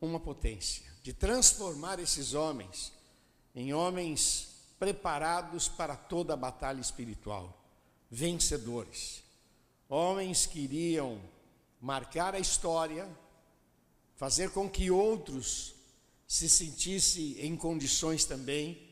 [0.00, 2.92] uma potência, de transformar esses homens
[3.54, 7.56] em homens preparados para toda a batalha espiritual,
[8.10, 9.22] vencedores,
[9.88, 11.20] homens que iriam
[11.80, 13.08] marcar a história,
[14.20, 15.74] fazer com que outros
[16.28, 18.86] se sentissem em condições também,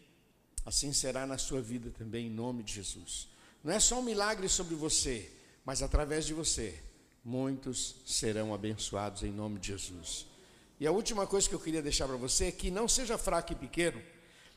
[0.65, 3.29] assim será na sua vida também, em nome de Jesus.
[3.63, 5.31] Não é só um milagre sobre você,
[5.67, 6.83] mas através de você,
[7.23, 10.25] muitos serão abençoados em nome de Jesus.
[10.81, 13.53] E a última coisa que eu queria deixar para você é que não seja fraco
[13.53, 14.01] e pequeno,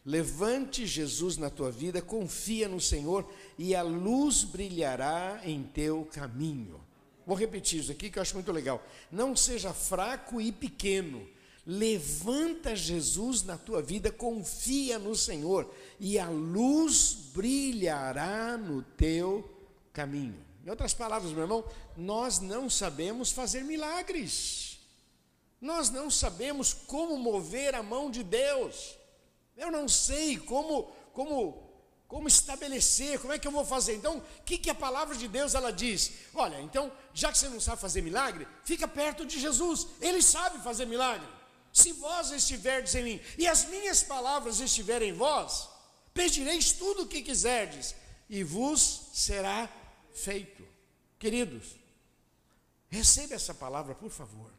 [0.05, 6.79] levante Jesus na tua vida, confia no Senhor e a luz brilhará em teu caminho.
[7.25, 8.83] Vou repetir isso aqui que eu acho muito legal.
[9.11, 11.27] Não seja fraco e pequeno.
[11.65, 19.47] Levanta Jesus na tua vida, confia no Senhor e a luz brilhará no teu
[19.93, 20.43] caminho.
[20.65, 21.63] Em outras palavras, meu irmão,
[21.95, 24.79] nós não sabemos fazer milagres.
[25.59, 28.97] Nós não sabemos como mover a mão de Deus.
[29.55, 31.70] Eu não sei como como
[32.11, 33.95] como estabelecer, como é que eu vou fazer?
[33.95, 36.11] Então, o que, que a palavra de Deus ela diz?
[36.33, 40.61] Olha, então, já que você não sabe fazer milagre, fica perto de Jesus, ele sabe
[40.61, 41.25] fazer milagre.
[41.71, 45.69] Se vós estiverdes em mim e as minhas palavras estiverem em vós,
[46.13, 47.95] pedireis tudo o que quiserdes
[48.29, 49.69] e vos será
[50.13, 50.67] feito.
[51.17, 51.77] Queridos,
[52.89, 54.51] receba essa palavra, por favor.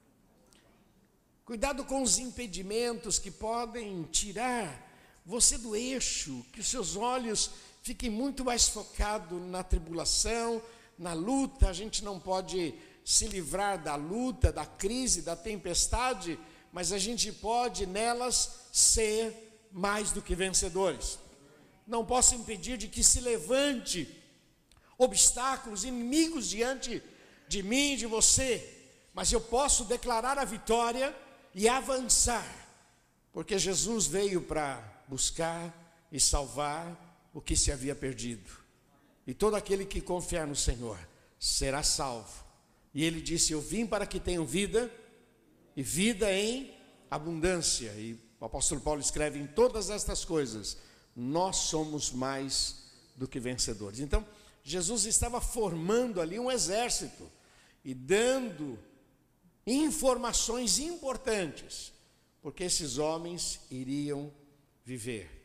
[1.44, 4.90] Cuidado com os impedimentos que podem tirar
[5.24, 7.50] você do eixo, que os seus olhos
[7.82, 10.62] fiquem muito mais focados na tribulação,
[10.98, 11.68] na luta.
[11.68, 16.38] A gente não pode se livrar da luta, da crise, da tempestade,
[16.72, 21.18] mas a gente pode nelas ser mais do que vencedores.
[21.86, 24.08] Não posso impedir de que se levante
[24.96, 27.02] obstáculos, inimigos diante
[27.48, 31.14] de mim, de você, mas eu posso declarar a vitória
[31.54, 32.46] e avançar,
[33.32, 38.50] porque Jesus veio para buscar e salvar o que se havia perdido.
[39.26, 40.98] E todo aquele que confiar no Senhor
[41.38, 42.42] será salvo.
[42.94, 44.90] E ele disse: Eu vim para que tenham vida
[45.76, 46.74] e vida em
[47.10, 47.90] abundância.
[47.90, 50.78] E o apóstolo Paulo escreve: Em todas estas coisas,
[51.14, 54.00] nós somos mais do que vencedores.
[54.00, 54.26] Então,
[54.64, 57.30] Jesus estava formando ali um exército
[57.84, 58.78] e dando
[59.66, 61.92] informações importantes,
[62.40, 64.32] porque esses homens iriam
[64.84, 65.42] viver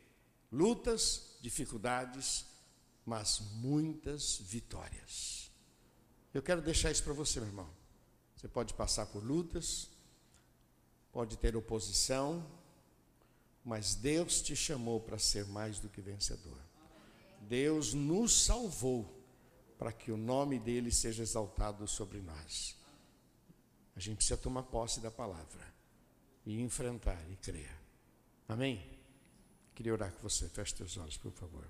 [0.51, 2.45] lutas, dificuldades,
[3.05, 5.51] mas muitas vitórias.
[6.33, 7.69] Eu quero deixar isso para você, meu irmão.
[8.35, 9.89] Você pode passar por lutas,
[11.11, 12.45] pode ter oposição,
[13.63, 16.59] mas Deus te chamou para ser mais do que vencedor.
[17.41, 19.17] Deus nos salvou
[19.77, 22.75] para que o nome dele seja exaltado sobre nós.
[23.95, 25.73] A gente precisa tomar posse da palavra
[26.45, 27.75] e enfrentar e crer.
[28.47, 28.96] Amém?
[29.77, 30.49] Queria orar com você.
[30.49, 31.63] Feche teus olhos, por favor.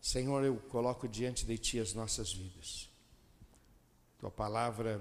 [0.00, 2.88] Senhor, eu coloco diante de Ti as nossas vidas.
[4.18, 4.98] Tua palavra,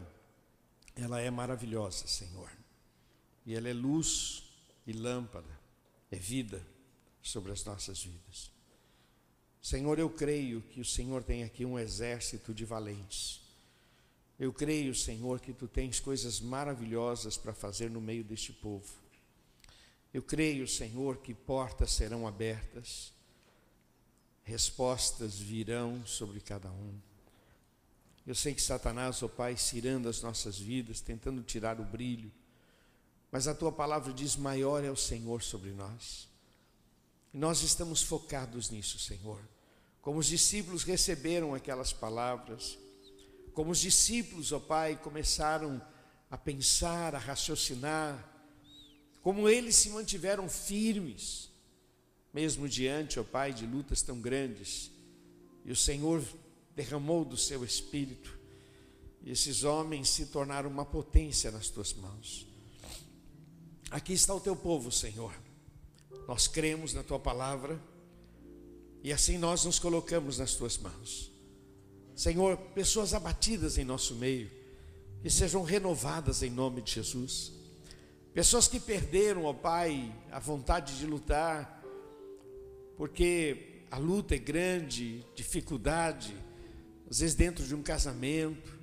[0.98, 2.52] ela é maravilhosa, Senhor.
[3.46, 4.44] E ela é luz
[4.86, 5.58] e lâmpada,
[6.12, 6.62] é vida
[7.22, 8.52] sobre as nossas vidas.
[9.62, 13.40] Senhor, eu creio que o Senhor tem aqui um exército de valentes.
[14.38, 18.99] Eu creio, Senhor, que tu tens coisas maravilhosas para fazer no meio deste povo.
[20.14, 23.14] Eu creio, Senhor, que portas serão abertas,
[24.44, 27.00] respostas virão sobre cada um.
[28.26, 32.32] Eu sei que Satanás, ó oh Pai, cirando as nossas vidas, tentando tirar o brilho,
[33.32, 36.28] mas a tua palavra diz: maior é o Senhor sobre nós.
[37.34, 39.40] E nós estamos focados nisso, Senhor.
[40.02, 42.78] Como os discípulos receberam aquelas palavras,
[43.54, 45.80] como os discípulos, ó Pai, começaram
[46.32, 48.39] a pensar, a raciocinar,
[49.22, 51.50] como eles se mantiveram firmes,
[52.34, 54.92] mesmo diante, ó Pai, de lutas tão grandes,
[55.66, 56.24] e o Senhor
[56.76, 58.38] derramou do seu espírito,
[59.24, 62.48] e esses homens se tornaram uma potência nas tuas mãos.
[63.92, 65.34] Aqui está o teu povo, Senhor
[66.30, 67.82] nós cremos na tua palavra
[69.04, 71.32] e assim nós nos colocamos nas tuas mãos.
[72.16, 74.48] Senhor, pessoas abatidas em nosso meio,
[75.24, 77.52] que sejam renovadas em nome de Jesus.
[78.34, 81.84] Pessoas que perderam, ó Pai, a vontade de lutar,
[82.96, 86.36] porque a luta é grande, dificuldade,
[87.10, 88.78] às vezes dentro de um casamento,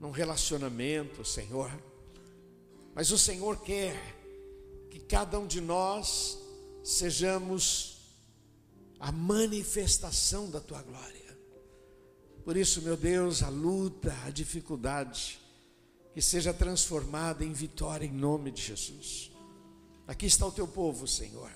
[0.00, 1.70] num relacionamento, Senhor.
[2.94, 3.94] Mas o Senhor quer
[4.90, 6.38] que cada um de nós
[6.82, 7.98] sejamos
[8.98, 11.38] a manifestação da tua glória.
[12.44, 15.41] Por isso, meu Deus, a luta, a dificuldade,
[16.12, 19.30] que seja transformada em vitória em nome de Jesus.
[20.06, 21.50] Aqui está o teu povo, Senhor.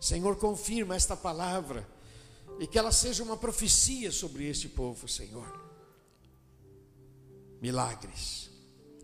[0.00, 1.86] Senhor, confirma esta palavra
[2.58, 5.60] e que ela seja uma profecia sobre este povo, Senhor.
[7.60, 8.50] Milagres,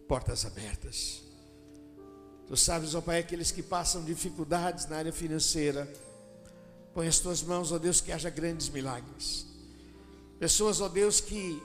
[0.09, 1.27] portas abertas
[2.47, 5.93] Tu sabes, ó Pai, aqueles que passam dificuldades na área financeira.
[6.95, 9.47] Põe as tuas mãos, ó Deus, que haja grandes milagres.
[10.39, 11.61] Pessoas, ó Deus, que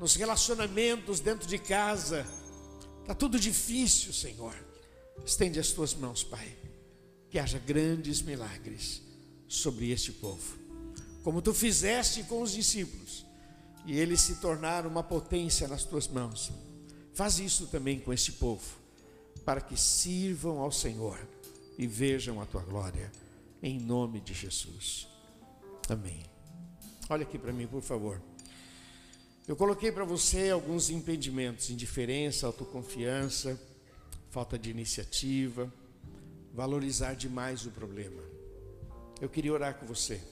[0.00, 2.26] nos relacionamentos dentro de casa,
[3.02, 4.54] está tudo difícil, Senhor.
[5.24, 6.56] Estende as tuas mãos, Pai.
[7.28, 9.02] Que haja grandes milagres
[9.46, 10.58] sobre este povo.
[11.22, 13.26] Como tu fizeste com os discípulos,
[13.84, 16.50] e eles se tornaram uma potência nas tuas mãos.
[17.12, 18.80] Faz isso também com este povo
[19.44, 21.18] para que sirvam ao Senhor
[21.76, 23.12] e vejam a tua glória,
[23.62, 25.06] em nome de Jesus.
[25.88, 26.24] Amém.
[27.08, 28.29] Olha aqui para mim, por favor.
[29.50, 33.60] Eu coloquei para você alguns impedimentos: indiferença, autoconfiança,
[34.30, 35.74] falta de iniciativa,
[36.54, 38.22] valorizar demais o problema.
[39.20, 40.22] Eu queria orar com você,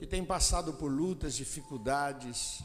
[0.00, 2.60] que tem passado por lutas, dificuldades,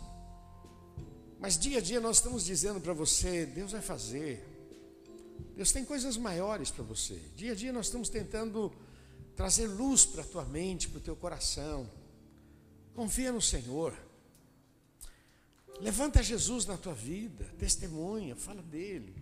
[1.40, 4.44] mas dia a dia nós estamos dizendo para você: Deus vai fazer,
[5.56, 7.22] Deus tem coisas maiores para você.
[7.36, 8.74] Dia a dia nós estamos tentando
[9.36, 11.88] trazer luz para a tua mente, para o teu coração.
[12.96, 14.05] Confia no Senhor.
[15.80, 19.14] Levanta Jesus na tua vida, testemunha, fala dele.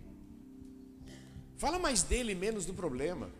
[1.56, 3.30] Fala mais dele e menos do problema.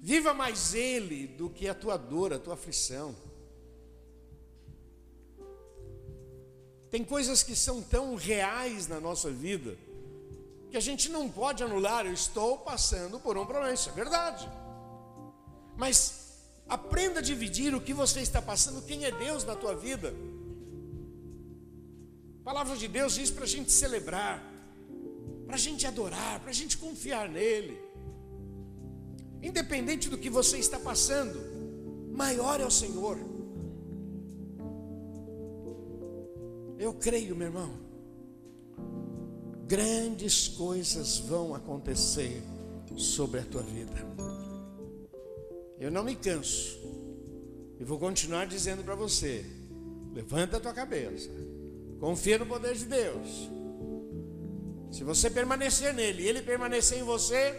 [0.00, 3.14] Viva mais ele do que a tua dor, a tua aflição.
[6.90, 9.76] Tem coisas que são tão reais na nossa vida
[10.70, 12.06] que a gente não pode anular.
[12.06, 14.48] Eu estou passando por um problema, isso é verdade.
[15.76, 20.14] Mas aprenda a dividir o que você está passando, quem é Deus na tua vida.
[22.46, 24.40] A palavra de Deus diz para a gente celebrar,
[25.46, 27.76] para a gente adorar, para a gente confiar nele.
[29.42, 31.40] Independente do que você está passando,
[32.12, 33.18] maior é o Senhor.
[36.78, 37.84] Eu creio, meu irmão
[39.66, 42.40] grandes coisas vão acontecer
[42.96, 43.92] sobre a tua vida.
[45.80, 46.78] Eu não me canso.
[47.80, 49.44] E vou continuar dizendo para você:
[50.14, 51.28] levanta a tua cabeça.
[51.98, 53.50] Confia no poder de Deus.
[54.90, 57.54] Se você permanecer nele e ele permanecer em você,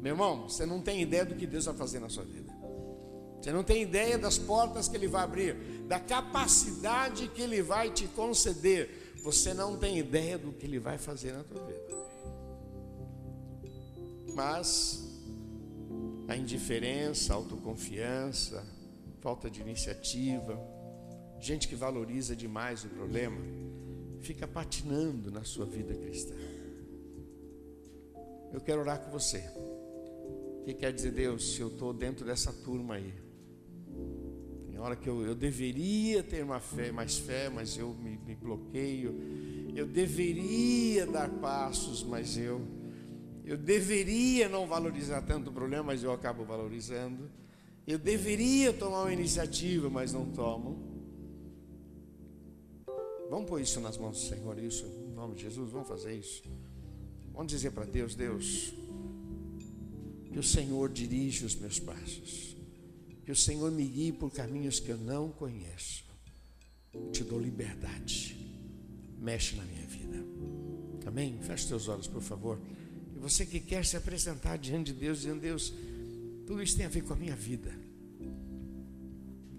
[0.00, 2.50] meu irmão, você não tem ideia do que Deus vai fazer na sua vida.
[3.40, 5.54] Você não tem ideia das portas que Ele vai abrir,
[5.86, 9.14] da capacidade que Ele vai te conceder.
[9.22, 11.80] Você não tem ideia do que Ele vai fazer na tua vida.
[14.34, 15.02] Mas
[16.28, 18.64] a indiferença, a autoconfiança,
[19.20, 20.58] falta de iniciativa,
[21.40, 23.40] gente que valoriza demais o problema,
[24.20, 26.34] fica patinando na sua vida cristã.
[28.52, 29.38] Eu quero orar com você.
[29.56, 33.14] O que quer dizer, Deus, se eu estou dentro dessa turma aí?
[34.66, 38.34] Tem hora que eu, eu deveria ter uma fé, mais fé, mas eu me, me
[38.34, 39.14] bloqueio.
[39.74, 42.60] Eu deveria dar passos, mas eu,
[43.44, 47.30] eu deveria não valorizar tanto o problema, mas eu acabo valorizando.
[47.86, 50.89] Eu deveria tomar uma iniciativa, mas não tomo.
[53.30, 56.42] Vamos pôr isso nas mãos do Senhor, isso, em nome de Jesus, vamos fazer isso.
[57.32, 58.74] Vamos dizer para Deus, Deus,
[60.32, 62.56] que o Senhor dirige os meus passos,
[63.24, 66.04] que o Senhor me guie por caminhos que eu não conheço.
[67.12, 68.36] Te dou liberdade,
[69.16, 70.18] mexe na minha vida.
[71.06, 71.38] Amém?
[71.40, 72.60] Feche teus olhos, por favor.
[73.14, 75.72] E você que quer se apresentar diante de Deus, dizendo: Deus,
[76.48, 77.72] tudo isso tem a ver com a minha vida.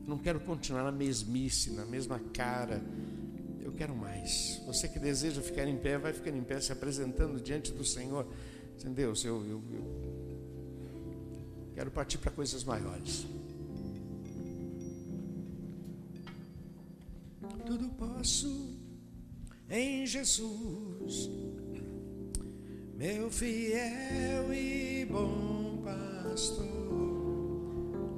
[0.06, 2.84] Não quero continuar na mesmice, na mesma cara
[3.72, 4.62] eu quero mais.
[4.66, 8.28] Você que deseja ficar em pé, vai ficar em pé, se apresentando diante do Senhor.
[8.94, 9.84] Deus, eu, eu, eu
[11.76, 13.26] quero partir para coisas maiores.
[17.66, 18.76] Tudo posso
[19.70, 21.30] em Jesus,
[22.98, 26.72] meu fiel e bom pastor.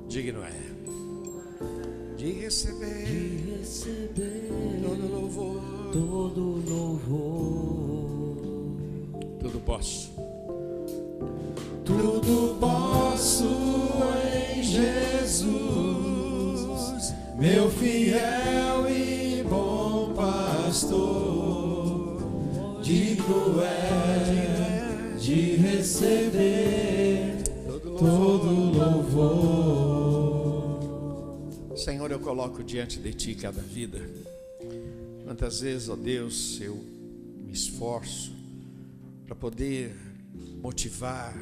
[0.07, 0.72] Digno é
[2.23, 4.47] de receber, de receber
[4.81, 5.61] todo louvor,
[5.91, 8.37] todo louvor.
[9.41, 10.09] Tudo posso,
[11.83, 13.43] tudo posso
[14.55, 15.51] em Jesus,
[17.37, 21.03] meu fiel e bom pastor.
[22.81, 26.92] Digno é de receber
[32.23, 33.99] coloco diante de Ti cada vida.
[35.25, 36.75] Quantas vezes, ó Deus, eu
[37.45, 38.31] me esforço
[39.25, 39.93] para poder
[40.61, 41.35] motivar,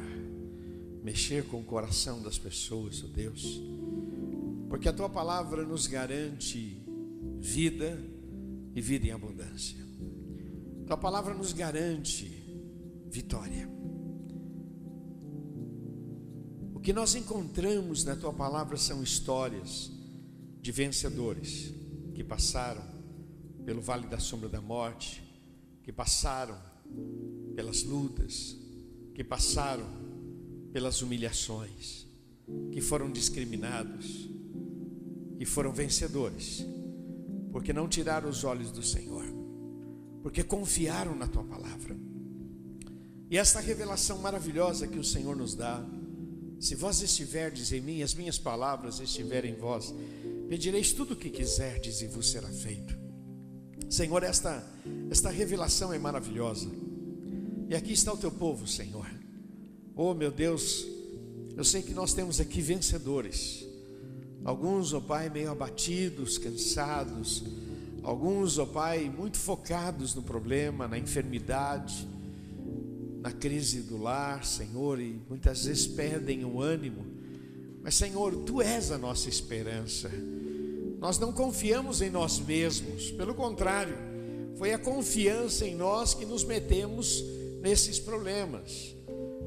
[1.02, 3.62] mexer com o coração das pessoas, ó Deus,
[4.68, 6.82] porque a Tua palavra nos garante
[7.38, 7.98] vida
[8.74, 9.78] e vida em abundância.
[10.86, 12.44] Tua palavra nos garante
[13.08, 13.70] vitória.
[16.74, 20.01] O que nós encontramos na Tua palavra são histórias
[20.62, 21.74] de vencedores
[22.14, 22.84] que passaram
[23.66, 25.20] pelo vale da sombra da morte,
[25.82, 26.56] que passaram
[27.56, 28.56] pelas lutas,
[29.12, 29.84] que passaram
[30.72, 32.06] pelas humilhações,
[32.70, 34.30] que foram discriminados
[35.40, 36.64] e foram vencedores,
[37.50, 39.24] porque não tiraram os olhos do Senhor,
[40.22, 41.96] porque confiaram na tua palavra.
[43.28, 45.84] E esta revelação maravilhosa que o Senhor nos dá,
[46.60, 49.92] se vós estiverdes em mim, as minhas palavras estiverem em vós,
[50.52, 52.94] Pedireis tudo o que quiserdes e vos será feito.
[53.88, 54.62] Senhor, esta,
[55.10, 56.68] esta revelação é maravilhosa.
[57.70, 59.06] E aqui está o teu povo, Senhor.
[59.96, 60.86] Oh, meu Deus,
[61.56, 63.66] eu sei que nós temos aqui vencedores.
[64.44, 67.42] Alguns, ó oh Pai, meio abatidos, cansados.
[68.02, 72.06] Alguns, ó oh Pai, muito focados no problema, na enfermidade,
[73.22, 77.11] na crise do lar, Senhor, e muitas vezes perdem o ânimo.
[77.82, 80.10] Mas, Senhor, Tu és a nossa esperança.
[80.98, 83.96] Nós não confiamos em nós mesmos, pelo contrário,
[84.56, 87.24] foi a confiança em nós que nos metemos
[87.60, 88.94] nesses problemas.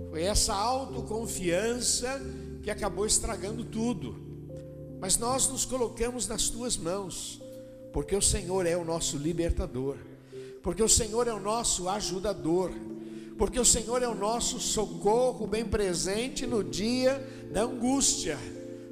[0.10, 2.22] Foi essa autoconfiança
[2.62, 4.18] que acabou estragando tudo.
[5.00, 7.42] Mas nós nos colocamos nas tuas mãos,
[7.94, 9.96] porque o Senhor é o nosso libertador,
[10.62, 12.72] porque o Senhor é o nosso ajudador,
[13.38, 18.38] porque o Senhor é o nosso socorro bem presente no dia da angústia.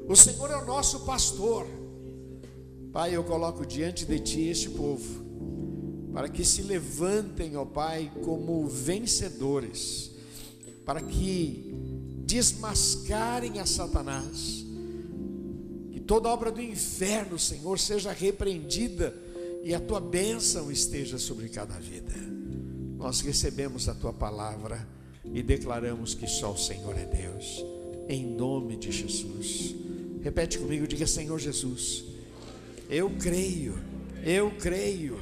[0.08, 1.66] O Senhor é o nosso pastor.
[2.92, 5.24] Pai, eu coloco diante de Ti este povo,
[6.14, 10.12] para que se levantem, ó Pai, como vencedores,
[10.86, 11.74] para que
[12.26, 14.64] desmascarem a Satanás,
[15.92, 19.16] que toda obra do inferno, Senhor, seja repreendida
[19.64, 22.14] e a Tua bênção esteja sobre cada vida.
[22.98, 24.88] Nós recebemos a Tua palavra
[25.26, 27.66] e declaramos que só o Senhor é Deus,
[28.08, 29.76] em nome de Jesus.
[30.22, 32.14] Repete comigo, diga Senhor Jesus
[32.94, 33.80] eu creio,
[34.24, 35.20] eu creio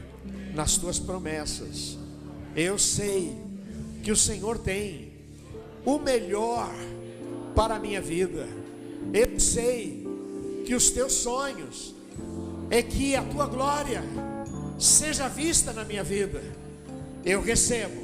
[0.54, 1.98] nas tuas promessas.
[2.54, 3.34] Eu sei
[4.04, 5.14] que o Senhor tem
[5.86, 6.70] o melhor
[7.56, 8.46] para a minha vida.
[9.14, 10.06] Eu sei
[10.66, 11.96] que os teus sonhos
[12.70, 14.04] e que a tua glória
[14.78, 16.44] seja vista na minha vida.
[17.24, 18.02] Eu recebo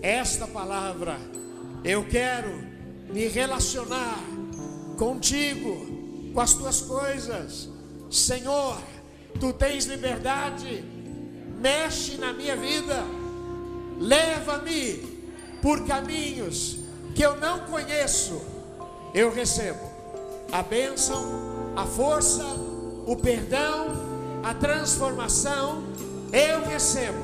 [0.00, 1.18] esta palavra.
[1.82, 2.69] Eu quero
[3.12, 4.18] me relacionar
[4.96, 5.86] contigo,
[6.32, 7.68] com as tuas coisas.
[8.10, 8.76] Senhor,
[9.38, 10.84] tu tens liberdade.
[11.60, 13.02] Mexe na minha vida.
[13.98, 15.20] Leva-me
[15.60, 16.78] por caminhos
[17.14, 18.40] que eu não conheço.
[19.12, 19.90] Eu recebo
[20.52, 21.24] a bênção,
[21.76, 22.44] a força,
[23.06, 23.88] o perdão,
[24.42, 25.82] a transformação.
[26.32, 27.18] Eu recebo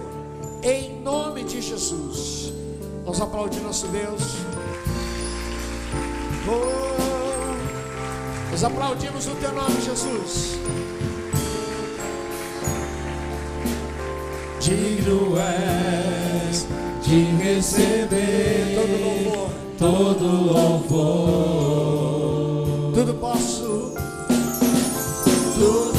[0.62, 2.52] em nome de Jesus.
[3.04, 4.22] Vamos aplaudir nosso Deus.
[6.48, 7.56] Oh,
[8.50, 10.58] nós aplaudimos o teu nome, Jesus.
[14.60, 16.66] Digno és
[17.02, 21.86] de receber todo louvor, todo louvor.
[22.94, 23.92] Tudo posso,
[25.54, 25.95] tudo